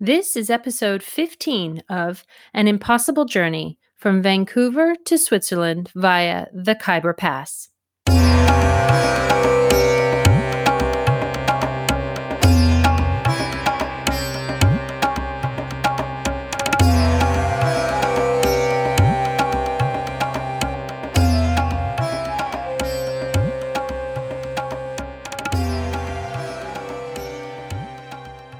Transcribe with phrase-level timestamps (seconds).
[0.00, 7.16] This is episode 15 of An Impossible Journey from Vancouver to Switzerland via the Khyber
[7.16, 7.70] Pass.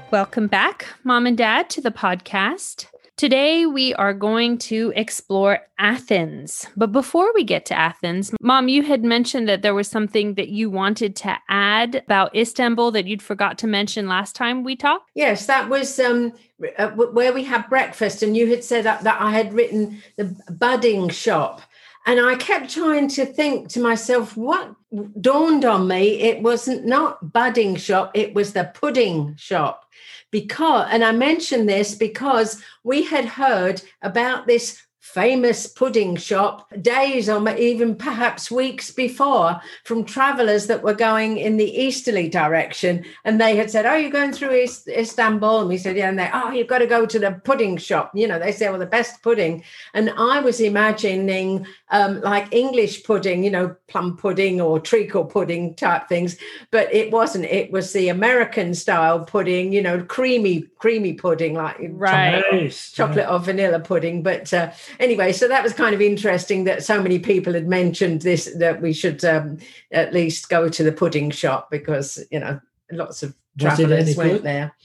[0.09, 2.85] Welcome back, Mom and Dad, to the podcast.
[3.17, 6.65] Today, we are going to explore Athens.
[6.77, 10.47] But before we get to Athens, Mom, you had mentioned that there was something that
[10.47, 15.09] you wanted to add about Istanbul that you'd forgot to mention last time we talked.
[15.13, 16.31] Yes, that was um,
[16.77, 20.33] uh, where we had breakfast, and you had said that, that I had written the
[20.49, 21.61] budding shop.
[22.05, 24.73] And I kept trying to think to myself, what
[25.19, 26.21] dawned on me?
[26.21, 29.83] It wasn't not budding shop, it was the pudding shop
[30.31, 34.81] because and i mention this because we had heard about this
[35.13, 41.55] famous pudding shop days or even perhaps weeks before from travelers that were going in
[41.55, 43.05] the easterly direction.
[43.23, 45.61] And they had said oh you're going through East, istanbul.
[45.61, 46.09] And we said yeah.
[46.09, 48.11] And they oh you've got to go to the pudding shop.
[48.13, 49.63] You know they say well the best pudding.
[49.93, 55.73] And i was imagining um, like english pudding you know plum pudding or treacle pudding
[55.75, 56.35] type things.
[56.69, 57.45] But it wasn't.
[57.45, 62.43] It was the american style pudding you know creamy creamy pudding like right.
[62.43, 64.21] chocolate, chocolate or vanilla pudding.
[64.21, 68.21] But uh, anyway, so that was kind of interesting that so many people had mentioned
[68.21, 69.57] this that we should um,
[69.91, 72.59] at least go to the pudding shop because you know
[72.91, 74.43] lots of travelers went good?
[74.43, 74.75] there.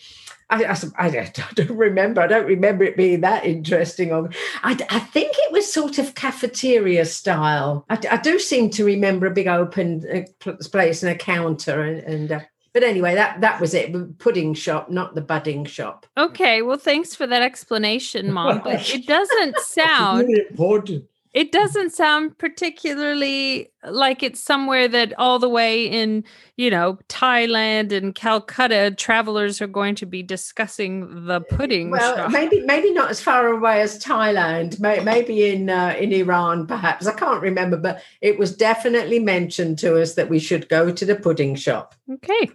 [0.53, 2.21] I, I, I, don't remember.
[2.21, 4.13] I don't remember it being that interesting.
[4.13, 4.31] I,
[4.63, 7.85] I think it was sort of cafeteria style.
[7.89, 12.01] I, I do seem to remember a big open uh, place and a counter and,
[12.01, 12.41] and uh,
[12.73, 14.19] but anyway, that that was it.
[14.19, 16.07] Pudding shop, not the budding shop.
[16.17, 18.63] Okay, well, thanks for that explanation, Mom.
[18.65, 21.05] But it doesn't sound really important.
[21.35, 26.25] It doesn't sound particularly like it's somewhere that all the way in,
[26.57, 31.91] you know, Thailand and Calcutta, travelers are going to be discussing the pudding.
[31.91, 32.33] Well, shop.
[32.33, 34.79] maybe maybe not as far away as Thailand.
[34.79, 37.07] Maybe in uh, in Iran, perhaps.
[37.07, 41.05] I can't remember, but it was definitely mentioned to us that we should go to
[41.05, 41.95] the pudding shop.
[42.11, 42.51] Okay.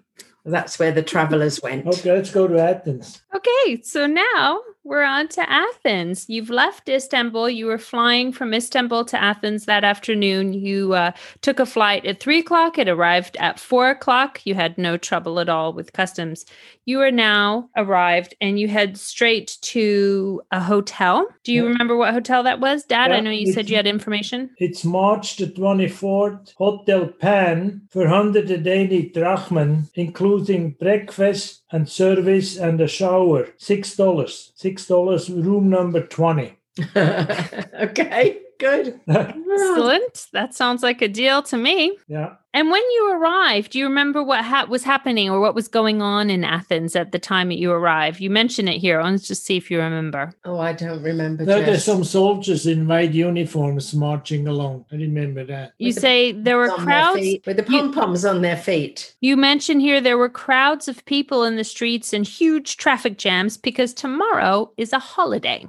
[0.46, 1.86] That's where the travelers went.
[1.86, 3.22] Okay, let's go to Athens.
[3.36, 6.26] Okay, so now we're on to Athens.
[6.30, 7.50] You've left Istanbul.
[7.50, 10.54] You were flying from Istanbul to Athens that afternoon.
[10.54, 11.12] You uh,
[11.42, 12.78] took a flight at three o'clock.
[12.78, 14.46] It arrived at four o'clock.
[14.46, 16.46] You had no trouble at all with customs.
[16.86, 21.28] You are now arrived and you head straight to a hotel.
[21.44, 21.72] Do you yeah.
[21.72, 23.12] remember what hotel that was, Dad?
[23.12, 24.52] Yeah, I know you said you had information.
[24.58, 32.88] It's March the 24th, Hotel Pan for 180 drachmen, including breakfast and service and a
[32.88, 33.48] shower.
[33.60, 33.98] $6.
[33.98, 36.58] $6 room number 20.
[36.96, 38.40] okay.
[38.60, 39.00] Good.
[39.08, 40.28] Excellent.
[40.34, 41.98] That sounds like a deal to me.
[42.08, 42.36] Yeah.
[42.54, 46.02] And when you arrived, do you remember what ha- was happening or what was going
[46.02, 48.20] on in Athens at the time that you arrived?
[48.20, 49.00] You mentioned it here.
[49.00, 50.32] Let's just see if you remember.
[50.44, 51.46] Oh, I don't remember.
[51.46, 54.86] No, there's some soldiers in white uniforms marching along.
[54.92, 55.74] I remember that.
[55.78, 59.16] You with say the there were crowds with the pom poms on their feet.
[59.22, 63.58] You mentioned here there were crowds of people in the streets and huge traffic jams
[63.58, 65.68] because tomorrow is a holiday.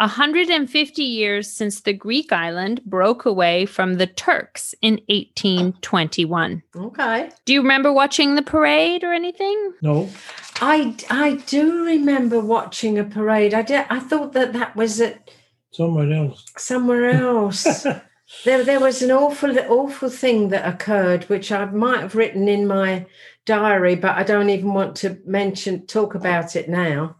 [0.00, 6.62] 150 years since the Greek island broke away from the Turks in 1821.
[6.74, 7.30] Okay.
[7.44, 9.74] Do you remember watching the parade or anything?
[9.82, 10.08] No.
[10.62, 13.52] I I do remember watching a parade.
[13.52, 15.30] I did I thought that that was at
[15.70, 16.44] somewhere else.
[16.56, 17.82] Somewhere else.
[18.46, 22.66] there there was an awful awful thing that occurred which I might have written in
[22.66, 23.04] my
[23.44, 27.16] diary but I don't even want to mention talk about it now.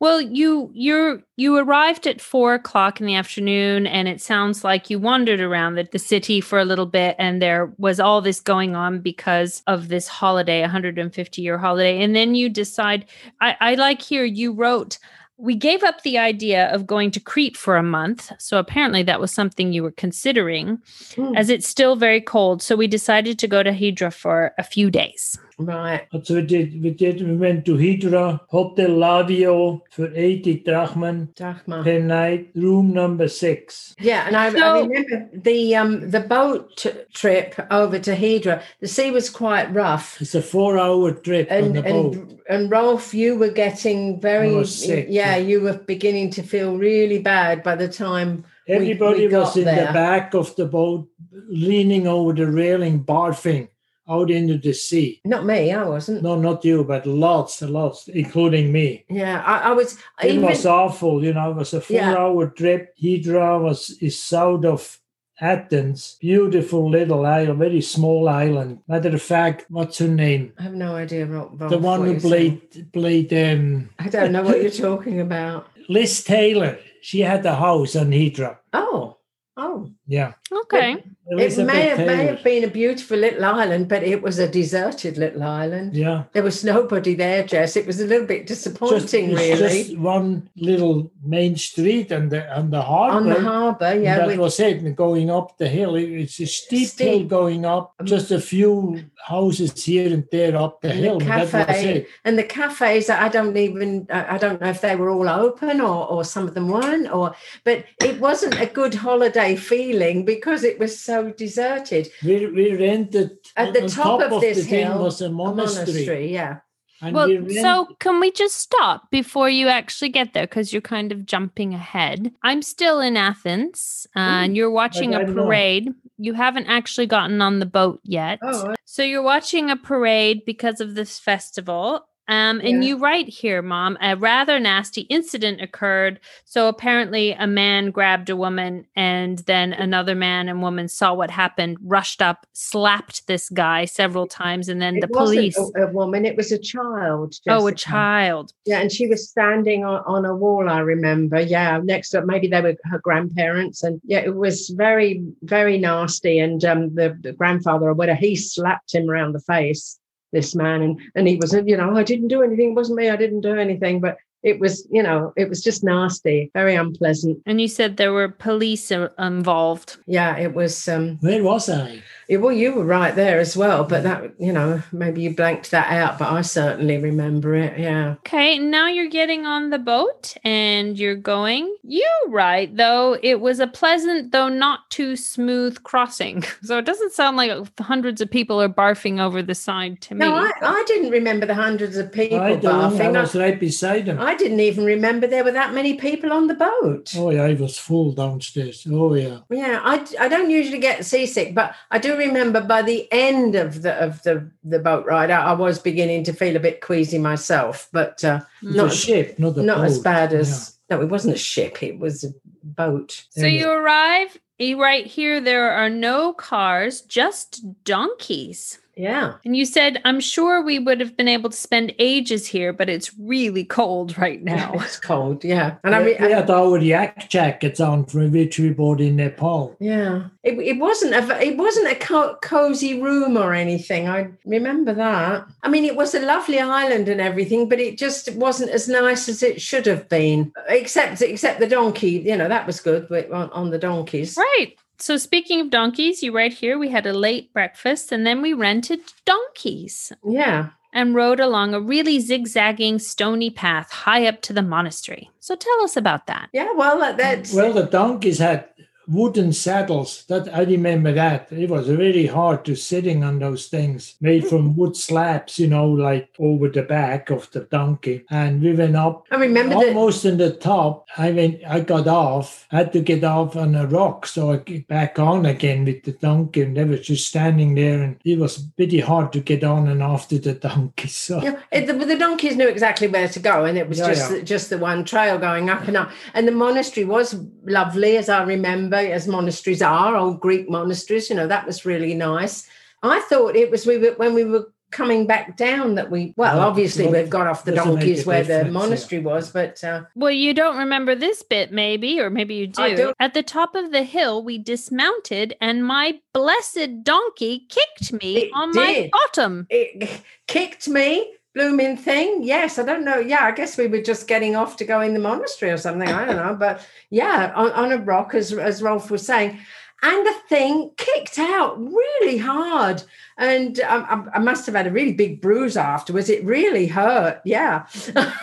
[0.00, 4.90] Well, you you're you arrived at four o'clock in the afternoon, and it sounds like
[4.90, 8.40] you wandered around the, the city for a little bit, and there was all this
[8.40, 13.06] going on because of this holiday, 150 year holiday, and then you decide.
[13.40, 14.98] I, I like here you wrote
[15.38, 18.32] we gave up the idea of going to Crete for a month.
[18.38, 20.78] So apparently that was something you were considering,
[21.12, 21.36] mm.
[21.36, 22.60] as it's still very cold.
[22.60, 25.38] So we decided to go to Hydra for a few days.
[25.58, 26.06] Right.
[26.22, 31.82] So we did, we did, we went to Hydra, Hotel Lavio for 80 drachmen Drachma.
[31.82, 33.94] per night, room number six.
[33.98, 34.26] Yeah.
[34.26, 39.10] And I, so, I remember the um the boat trip over to Hydra, the sea
[39.10, 40.20] was quite rough.
[40.20, 42.40] It's a four hour trip and, on the and, boat.
[42.48, 47.18] And Rolf, you were getting very, sick, yeah, yeah, you were beginning to feel really
[47.18, 49.86] bad by the time Everybody we, we was in there.
[49.86, 51.08] the back of the boat,
[51.48, 53.68] leaning over the railing, barfing
[54.08, 55.20] out into the sea.
[55.24, 56.22] Not me, I wasn't.
[56.22, 59.04] No, not you, but lots and lots, including me.
[59.08, 59.98] Yeah, I, I was.
[60.22, 61.50] It even, was awful, you know.
[61.50, 62.14] It was a Yeah.
[62.14, 62.94] four-hour trip.
[63.00, 64.98] Hydra was is south of
[65.40, 66.16] Athens.
[66.20, 68.80] Beautiful little island, very small island.
[68.88, 70.52] Matter of fact, what's her name?
[70.58, 71.26] I have no idea.
[71.26, 75.68] What, the one who played played um, I don't know what you're talking about.
[75.88, 76.78] Liz Taylor.
[77.00, 78.58] She had a house on Hydra.
[78.72, 79.18] Oh,
[79.56, 79.90] oh.
[80.10, 81.04] Yeah, Okay.
[81.30, 84.48] It Elizabeth may have, may have been a beautiful little island, but it was a
[84.48, 85.94] deserted little island.
[85.94, 87.76] Yeah, There was nobody there, Jess.
[87.76, 89.84] It was a little bit disappointing, it's really.
[89.84, 93.16] just one little main street and the and the harbor.
[93.18, 94.16] On the harbour, yeah.
[94.20, 94.78] that with- was it.
[94.80, 97.06] And going up the hill, it- it's a steep, Steep.
[97.06, 97.92] hill going up.
[98.00, 101.18] Um, Just a few houses here and there up the And the hill.
[101.18, 101.88] that was cafe.
[101.98, 102.08] it.
[102.24, 105.80] and the cafes i don't even i I don't know if they were all open
[105.82, 107.34] or or some of them weren't or
[107.64, 113.38] but it wasn't a good holiday feeling because it was so deserted We, we rented
[113.56, 115.86] At the on top of the this thing hill, was a a monastery.
[115.86, 116.58] monastery yeah
[117.00, 120.46] And Well, we rent- so can we just stop before you actually get there?
[120.48, 122.32] Because you're kind of jumping ahead.
[122.42, 125.44] I'm still in Athens uh, and you're watching a don't know.
[125.44, 125.86] parade.
[126.18, 128.40] You haven't actually gotten on the boat yet.
[128.42, 132.07] oh So you're watching a parade because of this festival.
[132.28, 132.88] Um, and Yeah.
[132.90, 136.20] you write here, Mom, a rather nasty incident occurred.
[136.44, 141.30] So apparently, a man grabbed a woman, and then another man and woman saw what
[141.30, 145.56] happened, rushed up, slapped this guy several times, and then it the police.
[145.58, 148.52] wasn't a, a woman it was a child Oh, a child.
[148.66, 152.46] yeah and she was standing on, on a wall i remember yeah next to maybe
[152.48, 157.32] they were her grandparents and yeah it was very very nasty and um the, the
[157.32, 159.97] grandfather or whatever he slapped him around the face
[160.32, 163.08] this man and and he was you know i didn't do anything it wasn't me
[163.10, 167.38] i didn't do anything but it was you know it was just nasty very unpleasant
[167.46, 169.96] And you said there were police uh, involved.
[170.06, 172.02] yeah it was um where was I?
[172.28, 175.70] yeah, well you were right there as well but that you know maybe you blanked
[175.72, 180.36] that out but i certainly remember it yeah Okay, now you're getting on the boat
[180.44, 181.74] and you're going.
[181.82, 186.44] You right, though, it was a pleasant, though not too smooth crossing.
[186.62, 187.50] So it doesn't sound like
[187.80, 190.20] hundreds of people are barfing over the side to me.
[190.20, 193.58] no I, I didn't remember the hundreds of people I barfing I I- was right
[193.58, 194.18] beside him.
[194.28, 197.14] I didn't even remember there were that many people on the boat.
[197.16, 198.86] Oh yeah, I was full downstairs.
[198.90, 199.38] Oh yeah.
[199.48, 203.80] Yeah, I, I don't usually get seasick, but I do remember by the end of
[203.80, 207.16] the of the, the boat ride, I, I was beginning to feel a bit queasy
[207.18, 208.40] myself, but uh.
[208.60, 212.24] Not a ship, not not as bad as no, it wasn't a ship; it was
[212.24, 212.28] a
[212.74, 213.24] boat.
[213.30, 218.78] So you arrive, eh, right here, there are no cars, just donkeys.
[218.96, 222.72] Yeah, And you said, I'm sure we would have been able to spend ages here,
[222.72, 224.72] but it's really cold right now.
[224.74, 225.44] it's cold.
[225.44, 229.00] Yeah, and I we, mean, we had our yak jackets on from which we bought
[229.00, 229.76] in Nepal.
[229.78, 234.08] yeah, it, it wasn't a it wasn't a co- cozy room or anything.
[234.08, 235.46] I remember that.
[235.62, 239.28] I mean, it was a lovely island and everything, but it just wasn't as nice
[239.28, 240.52] as it should have been.
[240.68, 244.36] Except except the donkey, you know, that was good but on, on the donkeys.
[244.36, 244.74] Right.
[244.98, 248.52] So speaking of donkeys, you right here, we had a late breakfast and then we
[248.52, 254.62] rented donkeys Yeah, and rode along a really zigzagging stony path high up to the
[254.62, 255.30] monastery.
[255.40, 256.48] So tell us about that.
[256.52, 256.72] yeah.
[256.74, 258.68] Well, that, that's Well, the donkeys had
[259.08, 260.24] wooden saddles.
[260.28, 261.50] That I remember that.
[261.50, 264.76] It was really hard to sitting on those things made from hmm.
[264.80, 268.24] wood slabs, you know, like over the back of the donkey.
[268.30, 269.88] And we went up I remember that.
[269.88, 271.06] almost in the top.
[271.16, 274.56] I went I got off, I had to get off on a rock, so I
[274.58, 276.62] get back on again with the donkey.
[276.62, 280.02] And they were just standing there and it was pretty hard to get on and
[280.02, 281.08] off to the donkey.
[281.18, 284.08] So Yeah, it, the, the donkeys knew exactly where to go, and it was Yeah,
[284.08, 284.40] just yeah.
[284.42, 286.10] just the one trail going up and up.
[286.34, 291.30] And the monastery was lovely, as I remember, as monasteries are, old Greek monasteries.
[291.30, 292.68] You know, that was really nice.
[293.02, 296.56] I thought it was we were when we were coming back down that we well,
[296.56, 298.72] Yeah, obviously well, we got off the donkeys where the difference, yeah.
[298.80, 303.12] monastery was, but uh, Well, you don't remember this bit, maybe, or maybe you do.
[303.20, 308.50] At the top of the hill, we dismounted, and my blessed donkey kicked me It
[308.54, 309.66] on my bottom.
[309.68, 311.34] it kicked me.
[311.54, 312.42] Blooming thing.
[312.44, 313.18] Yes, I don't know.
[313.18, 316.08] Yeah, I guess we were just getting off to go in the monastery or something.
[316.08, 316.54] I don't know.
[316.54, 319.58] But yeah, on, on a rock, as, as Rolf was saying.
[320.02, 323.02] And the thing kicked out really hard.
[323.36, 326.28] And um, I, I must have had a really big bruise afterwards.
[326.28, 327.40] It really hurt.
[327.44, 327.86] Yeah.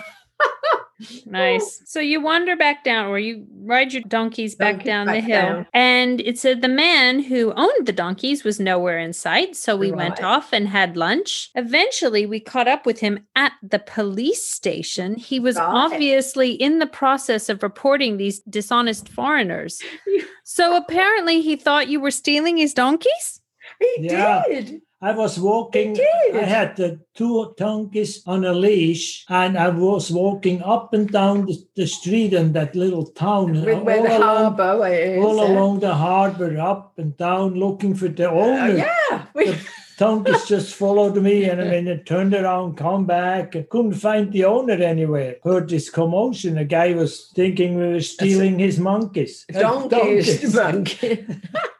[1.25, 1.81] Nice.
[1.85, 5.41] So you wander back down, or you ride your donkeys back Donkeys down the hill.
[5.41, 5.67] down.
[5.73, 9.55] And it said the man who owned the donkeys was nowhere in sight.
[9.55, 11.49] So we went off and had lunch.
[11.55, 15.15] Eventually, we caught up with him at the police station.
[15.15, 15.65] He was Right.
[15.67, 19.81] obviously in the process of reporting these dishonest foreigners.
[20.43, 23.41] so apparently, he thought you were stealing his donkeys.
[23.79, 24.43] He Yeah.
[24.47, 24.81] did.
[25.05, 25.95] I was walking.
[26.33, 31.45] I had the two donkeys on a leash, and I was walking up and down
[31.45, 35.23] the, the street in that little town, where the all along, harbour is.
[35.23, 38.63] all uh, along the harbor, up and down, looking for the owner.
[38.63, 38.75] Oh,
[39.11, 39.25] yeah.
[39.35, 39.59] We, The
[39.99, 44.33] donkeys just followed me, and I mean, I turned around, come back, I couldn't find
[44.33, 45.35] the owner anywhere.
[45.43, 46.57] Heard this commotion.
[46.57, 49.45] A guy was thinking we were stealing his monkeys.
[49.53, 51.27] Uh, donkey is the monkey.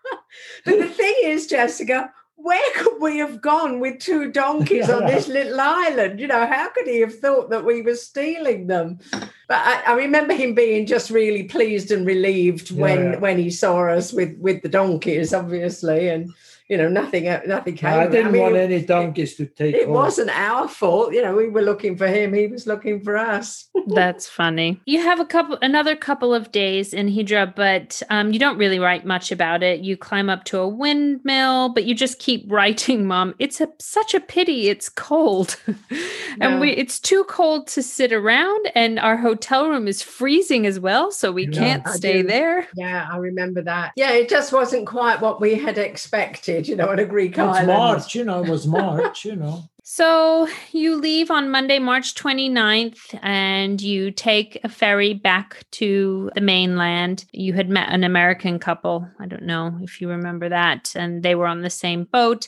[0.66, 2.14] but the thing is, Jessica,
[2.46, 6.20] where could we have gone with two donkeys on this little island?
[6.20, 9.00] You know, how could he have thought that we were stealing them?
[9.12, 13.20] But I, I remember him being just really pleased and relieved when Yeah.
[13.20, 16.32] when he saw us with with the donkeys, obviously, and
[16.68, 18.00] you know, nothing nothing came.
[18.00, 19.94] I didn't mean, want any donkeys to take It home.
[19.94, 21.36] wasn't our fault, you know.
[21.36, 23.68] We were looking for him; he was looking for us.
[23.88, 24.80] That's funny.
[24.86, 28.80] You have a couple, another couple of days in Hydra, but um, you don't really
[28.80, 29.82] write much about it.
[29.82, 33.36] You climb up to a windmill, but you just keep writing, Mom.
[33.38, 34.70] It's a such a pity.
[34.70, 35.58] It's cold,
[36.42, 40.80] and we it's too cold to sit around, and our hotel room is freezing as
[40.80, 41.52] well, so we Yeah.
[41.60, 42.28] can't I stay do.
[42.28, 42.68] there.
[42.76, 43.92] Yeah, I remember that.
[43.96, 47.40] Yeah, it just wasn't quite what we had expected, you know, on a Greek It's
[47.40, 47.68] island.
[47.68, 49.64] March, you know, it was March, you know.
[49.88, 56.42] So you leave on Monday, March 29th, and you take a ferry back to the
[56.42, 57.26] mainland.
[57.34, 59.08] You had met an American couple.
[59.20, 60.96] I don't know if you remember that.
[60.96, 62.48] And they were on the same boat.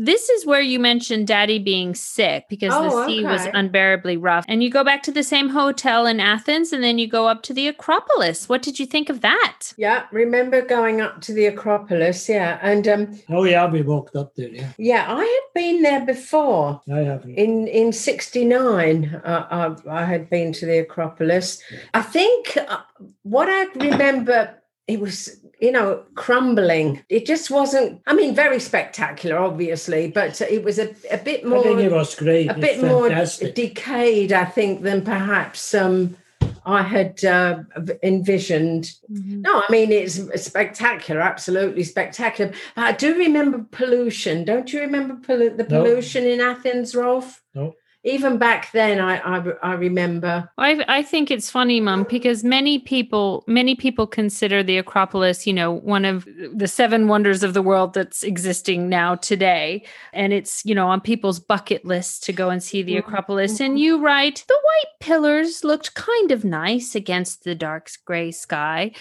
[0.00, 4.44] This is where you mentioned daddy being sick because Oh, the sea was unbearably rough.
[4.46, 7.42] And you go back to the same hotel in Athens and then you go up
[7.44, 8.48] to the Acropolis.
[8.48, 9.72] What did you think of that?
[9.76, 12.60] Yeah, remember going up to the Acropolis, yeah.
[12.62, 14.50] And um Oh yeah, we walked up there.
[14.50, 16.80] Yeah, yeah, I had been there before.
[16.88, 17.34] I haven't.
[17.34, 21.60] In in 69 uh, I, I had been to the Acropolis.
[21.94, 22.78] I think uh,
[23.24, 24.54] what I remember
[24.86, 30.62] it was you know crumbling it just wasn't i mean very spectacular obviously but it
[30.62, 31.58] was a, a bit more.
[31.60, 32.48] I more think it was great.
[32.48, 33.54] a It's bit more fantastic.
[33.54, 36.16] decayed, I think, than perhaps um,
[36.64, 37.60] I had uh,
[38.02, 38.90] envisioned.
[39.08, 42.52] No, I mean it's spectacular, absolutely spectacular.
[42.74, 44.44] But I do remember pollution.
[44.44, 45.82] Don't you remember pollu- the No.
[45.82, 47.42] pollution in Athens, Rolf?
[47.54, 47.74] No.
[48.08, 50.48] Even back then, I I, I remember.
[50.56, 55.52] I I think it's funny, Mom, because many people many people consider the Acropolis, you
[55.52, 60.64] know, one of the seven wonders of the world that's existing now today, and it's
[60.64, 63.00] you know on people's bucket lists to go and see the Mhm.
[63.00, 63.60] Acropolis.
[63.60, 68.92] And you write the white pillars looked kind of nice against the dark gray sky,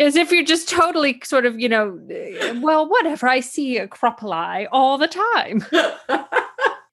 [0.00, 1.98] as if you're just totally sort of you know,
[2.60, 3.26] well, whatever.
[3.28, 5.64] I see Acropoli all the time.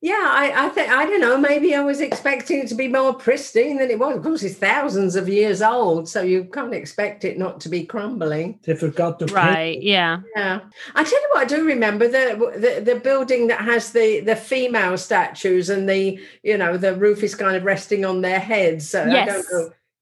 [0.06, 1.36] yeah, I, I think I don't know.
[1.36, 4.18] Maybe I was expecting it to be more pristine than it was.
[4.18, 7.84] Of course, it's thousands of years old, so you can't expect it not to be
[7.86, 8.60] crumbling.
[8.62, 9.78] They forgot to paint Right?
[9.78, 9.84] it.
[9.84, 10.20] Yeah.
[10.36, 10.60] Yeah,
[10.94, 14.36] I tell you what, I do remember the, the the building that has the the
[14.36, 18.88] female statues and the you know the roof is kind of resting on their heads.
[18.88, 19.44] So I Yes.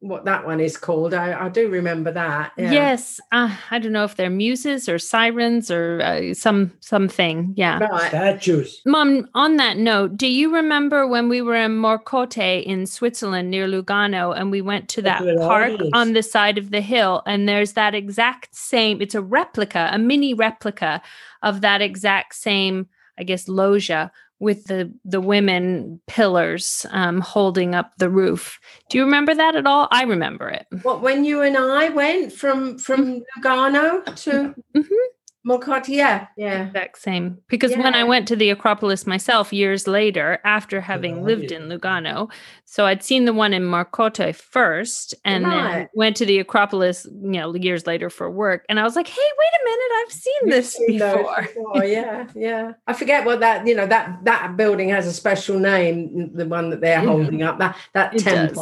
[0.04, 1.14] Don't know what that one is called.
[1.14, 2.54] I, I do remember that.
[2.58, 2.72] Yeah.
[2.72, 7.54] Yes, uh, I don't know if they're muses or sirens or uh, some something.
[7.56, 7.80] Yeah.
[7.80, 8.10] Right.
[8.10, 8.82] Statues.
[8.86, 13.68] Mom, on that note, do you remember when we were in Morcote in Switzerland near
[13.68, 15.90] Lugano and we went to that park is.
[15.94, 19.98] on the side of the hill and there's that exact same it's a replica, a
[19.98, 21.02] mini replica
[21.42, 24.12] of that exact same I guess loggia
[24.44, 28.60] with the the women pillars um, holding up the roof.
[28.90, 29.88] Do you remember that at all?
[29.90, 30.68] I remember it.
[30.84, 34.88] What when you and I went from from Lugano to Mhm.
[35.48, 35.90] Mocotti?
[35.96, 36.68] Yeah, yeah.
[36.68, 41.22] exact same because when I went to the Acropolis myself years later, after having Oh,
[41.24, 41.58] lived yeah.
[41.58, 42.32] in Lugano,
[42.66, 45.88] so I'd seen the one in Morcote first, and then Right.
[45.94, 49.22] went to the Acropolis, you know, years later for work, and I was like, "Hey,
[49.22, 52.72] wait a minute, I've seen this Seen before." before, yeah, yeah.
[52.88, 56.32] I forget what that you know that that building has a special name.
[56.34, 57.08] The one that they're Yeah.
[57.10, 58.58] holding up that that It does.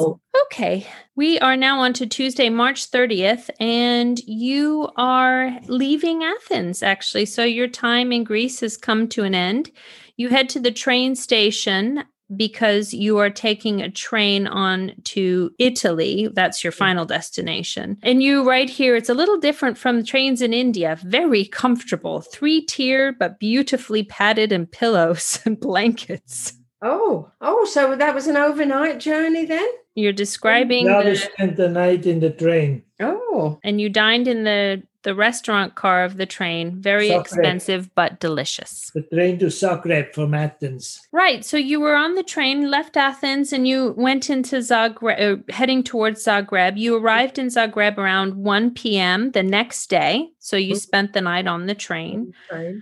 [0.45, 7.25] Okay, we are now on to Tuesday, March 30th, and you are leaving Athens, actually.
[7.25, 9.71] So your time in Greece has come to an end.
[10.15, 12.03] You head to the train station
[12.35, 16.29] because you are taking a train on to Italy.
[16.33, 17.97] That's your final destination.
[18.01, 20.97] And you right here, it's a little different from the trains in India.
[21.03, 26.53] Very comfortable, three tier, but beautifully padded and pillows and blankets.
[26.81, 29.67] Oh, oh, so that was an overnight journey then?
[29.95, 32.83] You're describing Yeah, the spent the night in the train.
[32.99, 36.79] Oh, and you dined in the the restaurant car of the train.
[36.79, 37.21] Very Zagreb.
[37.21, 38.91] expensive, but delicious.
[38.93, 41.01] The train to Zagreb from Athens.
[41.11, 41.43] Right.
[41.43, 45.83] So you were on the train, left Athens, and you went into Zagreb, uh, heading
[45.83, 46.77] towards Zagreb.
[46.77, 49.31] You arrived in Zagreb around 1 p.m.
[49.31, 50.29] the next day.
[50.39, 52.33] So you spent the night on the train.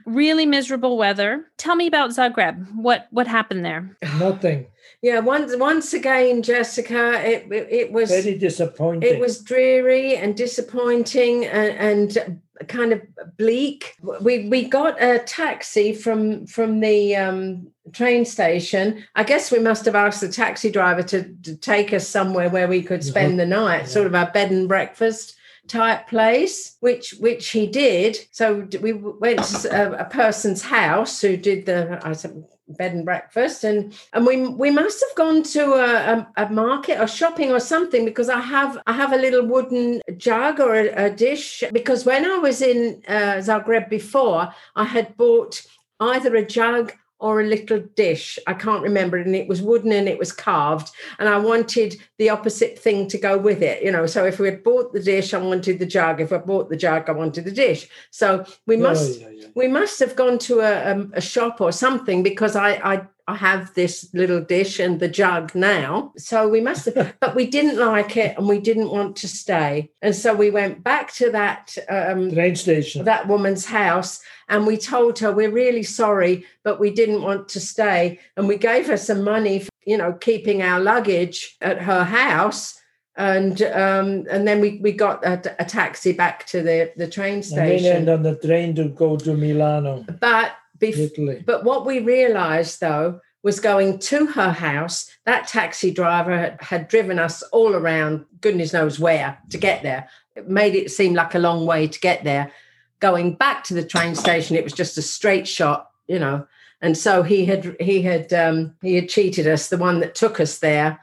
[0.06, 1.46] Really miserable weather.
[1.58, 2.68] Tell me about Zagreb.
[2.76, 3.96] What what happened there?
[4.18, 4.68] Nothing.
[5.02, 9.10] Yeah, once once again, Jessica, it it, it was Very disappointing.
[9.10, 13.02] it was dreary and disappointing and, and kind of
[13.38, 13.96] bleak.
[14.02, 19.06] We we got a taxi from from the um, train station.
[19.16, 22.68] I guess we must have asked the taxi driver to, to take us somewhere where
[22.68, 25.36] we could spend the night, sort of a bed and breakfast
[25.68, 31.38] type place which which he did so we went to a, a person's house who
[31.38, 32.44] did the I said
[32.78, 37.00] bed and breakfast and and we we must have gone to a, a, a market
[37.00, 41.06] or shopping or something because I have I have a little wooden jug or a,
[41.06, 45.62] a dish because when I was in uh, Zagreb before I had bought
[46.00, 48.40] either a jug or a little dish.
[48.48, 49.18] I can't remember.
[49.18, 50.92] And it was wooden and it was carved.
[51.20, 53.84] And I wanted the opposite thing to go with it.
[53.84, 56.22] You know, so if we had bought the dish, I wanted the jug.
[56.22, 57.88] If I bought the jug, I wanted the dish.
[58.10, 59.48] So we must yeah, yeah.
[59.56, 63.36] we must have gone to a, um, a shop or something because I, I I
[63.36, 66.14] have this little dish and the jug now.
[66.18, 69.92] So we must have, but we didn't like it and we didn't want to stay.
[70.02, 73.06] And so we went back to that um, Train station.
[73.06, 77.60] that woman's house and we told her we're really sorry but we didn't want to
[77.60, 82.04] stay and we gave her some money for you know keeping our luggage at her
[82.04, 82.80] house
[83.16, 87.44] and um and then we we got a, a taxi back to the the train
[87.44, 87.98] station.
[87.98, 92.80] and then on the train to go to Milano, but bef- but what we realized
[92.80, 98.26] though was going to her house that taxi driver had, had driven us all around
[98.42, 100.10] goodness knows where to get there.
[100.36, 102.52] It made it seem like a long way to get there.
[103.00, 106.46] Going back to the train station it was just a straight shot you know
[106.82, 110.42] and so he had he had um he had cheated us the one that took
[110.42, 111.00] us there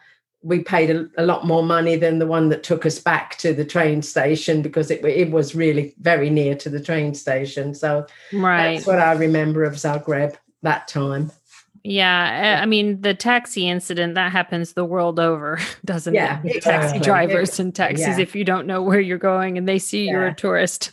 [0.47, 3.53] we paid a, a lot more money than the one that took us back to
[3.53, 8.07] the train station because it, it was really very near to the train station so
[8.33, 8.75] Right.
[8.75, 11.33] that's what I remember of Zagreb that time.
[11.89, 16.45] Yeah, I I mean the taxi incident that happens the world over, doesn't Yeah, it?
[16.45, 16.89] With exactly.
[16.99, 18.21] Taxi drivers and taxis Yeah.
[18.21, 20.91] if you don't know where you're going and they see you're a tourist.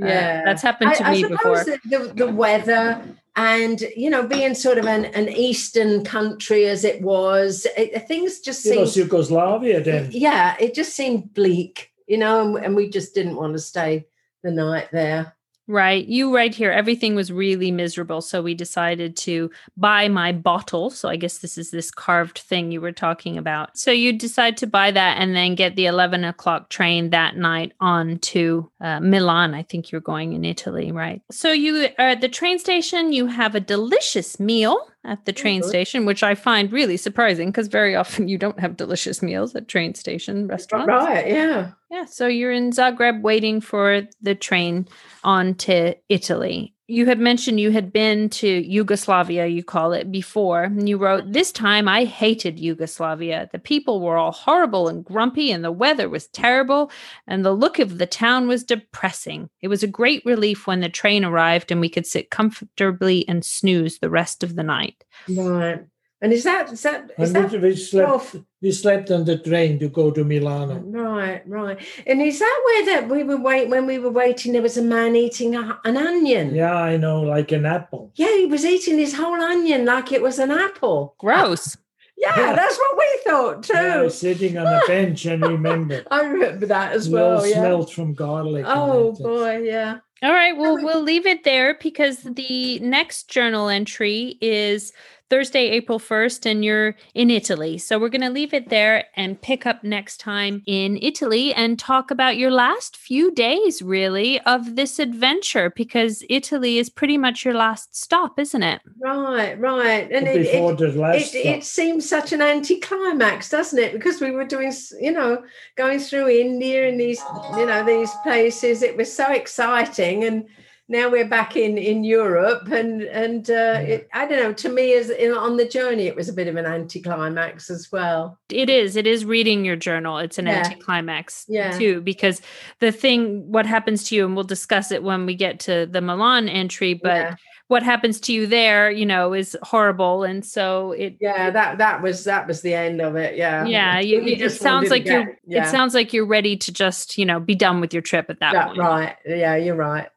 [0.00, 0.42] Uh, Yeah.
[0.44, 1.56] that's happened to I, me I before.
[1.64, 3.02] suppose the, the weather
[3.36, 8.40] and you know being sort of an, an eastern country as it was, it, things
[8.40, 10.08] just It was seemed Yugoslavia then.
[10.12, 14.06] yeah, it just seemed bleak, you know, and, and we just didn't want to stay
[14.42, 15.33] the night there.
[15.66, 16.06] Right.
[16.06, 16.70] You right here.
[16.70, 18.20] Everything was really miserable.
[18.20, 20.90] So we decided to buy my bottle.
[20.90, 23.76] So I guess this is this carved thing you were talking about.
[23.76, 27.72] So you decide to buy that and then get the 11 o'clock train that night
[27.80, 29.54] on to uh, Milan.
[29.54, 31.22] I think you're going in Italy, right?
[31.30, 33.12] So you are at the train station.
[33.12, 35.68] You have a delicious meal at the train Mhm.
[35.68, 39.68] station, which I find really surprising because very often you don't have delicious meals at
[39.68, 40.88] train station restaurants.
[40.88, 41.70] Right, yeah.
[41.90, 44.88] Yeah, so you're in Zagreb waiting for the train
[45.22, 46.73] on to Italy.
[46.86, 50.64] You had mentioned you had been to Yugoslavia, you call it, before.
[50.64, 53.48] And you wrote, This time I hated Yugoslavia.
[53.52, 56.90] The people were all horrible and grumpy, and the weather was terrible,
[57.26, 59.48] and the look of the town was depressing.
[59.62, 63.44] It was a great relief when the train arrived and we could sit comfortably and
[63.44, 65.04] snooze the rest of the night.
[65.26, 65.84] Right.
[66.24, 68.36] And is that is that is And that we, we slept.
[68.62, 70.76] We slept on the train to go to Milano.
[70.78, 71.78] Right, right.
[72.06, 74.54] And is that where that we were wait when we were waiting?
[74.54, 76.54] There was a man eating a, an onion.
[76.54, 78.10] Yeah, I know, like an apple.
[78.14, 81.14] Yeah, he was eating his whole onion like it was an apple.
[81.18, 81.76] Gross.
[82.16, 82.52] Yeah, Yeah.
[82.54, 83.72] that's what we thought too.
[83.74, 86.04] Yeah, sitting on a bench and remember.
[86.12, 87.44] I remember that as we well.
[87.44, 87.56] Yeah.
[87.56, 88.64] smelled from garlic.
[88.68, 89.98] Oh boy, yeah.
[90.22, 94.92] All right, well, we'll leave it there because the next journal entry is
[95.34, 97.76] Thursday, April 1st, and you're in Italy.
[97.76, 101.76] So we're going to leave it there and pick up next time in Italy and
[101.76, 107.44] talk about your last few days, really, of this adventure because Italy is pretty much
[107.44, 108.80] your last stop, isn't it?
[109.00, 110.08] Right, right.
[110.12, 113.92] And it, Before it, the last it, it seems such an anticlimax, doesn't it?
[113.92, 115.42] Because we were doing, you know,
[115.74, 117.20] going through India and these,
[117.56, 118.82] you know, these places.
[118.82, 120.46] It was so exciting, and
[120.88, 124.52] now we're back in in Europe, and and uh, it, I don't know.
[124.52, 127.90] To me, as in, on the journey, it was a bit of an anticlimax as
[127.90, 128.38] well.
[128.50, 128.96] It is.
[128.96, 130.18] It is reading your journal.
[130.18, 130.64] It's an Yeah.
[130.64, 131.70] anticlimax Yeah.
[131.78, 132.42] too, because
[132.80, 136.00] the thing, what happens to you, and we'll discuss it when we get to the
[136.02, 137.34] Milan entry, but Yeah.
[137.68, 140.22] what happens to you there, you know, is horrible.
[140.22, 143.36] And so it yeah, that that was that was the end of it.
[143.36, 143.64] Yeah.
[143.64, 144.00] Yeah.
[144.00, 145.12] You, it just sounds like to
[145.46, 148.26] you're it sounds like you're ready to just, you know, be done with your trip
[148.28, 148.78] at that Yeah, point.
[148.78, 149.16] right.
[149.24, 150.08] Yeah, you're right.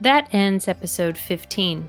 [0.00, 1.88] That ends episode 15.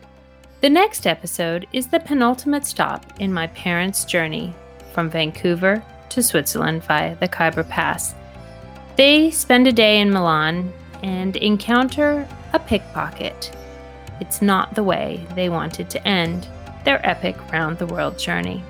[0.62, 4.56] The next episode is the penultimate stop in my parents' journey
[4.94, 8.16] from Vancouver to Switzerland via the Khyber Pass.
[8.96, 13.56] They spend a day in Milan and encounter a pickpocket.
[14.20, 16.48] It's not the way they wanted to end
[16.86, 18.64] their epic round the world journey.